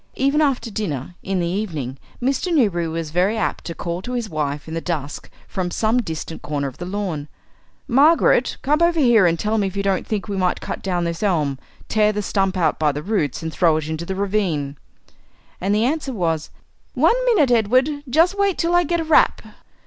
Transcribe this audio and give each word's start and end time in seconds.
Even 0.15 0.41
after 0.41 0.71
dinner, 0.71 1.13
in 1.21 1.39
the 1.39 1.45
evening, 1.47 1.99
Mr. 2.19 2.51
Newberry 2.51 2.87
was 2.87 3.11
very 3.11 3.37
apt 3.37 3.63
to 3.65 3.75
call 3.75 4.01
to 4.01 4.13
his 4.13 4.31
wife 4.31 4.67
in 4.67 4.73
the 4.73 4.81
dusk 4.81 5.29
from 5.47 5.69
some 5.69 6.01
distant 6.01 6.41
corner 6.41 6.67
of 6.67 6.79
the 6.79 6.87
lawn: 6.87 7.27
"Margaret, 7.87 8.57
come 8.63 8.81
over 8.81 8.99
here 8.99 9.27
and 9.27 9.37
tell 9.37 9.59
me 9.59 9.67
if 9.67 9.77
you 9.77 9.83
don't 9.83 10.07
think 10.07 10.27
we 10.27 10.35
might 10.37 10.59
cut 10.59 10.81
down 10.81 11.03
this 11.03 11.21
elm, 11.21 11.59
tear 11.87 12.11
the 12.11 12.23
stump 12.23 12.57
out 12.57 12.79
by 12.79 12.91
the 12.91 13.03
roots, 13.03 13.43
and 13.43 13.53
throw 13.53 13.77
it 13.77 13.87
into 13.87 14.07
the 14.07 14.15
ravine." 14.15 14.75
And 15.61 15.75
the 15.75 15.85
answer 15.85 16.13
was, 16.13 16.49
"One 16.95 17.23
minute, 17.25 17.51
Edward; 17.51 17.87
just 18.09 18.35
wait 18.39 18.57
till 18.57 18.73
I 18.73 18.83
get 18.83 19.01
a 19.01 19.03
wrap." 19.03 19.43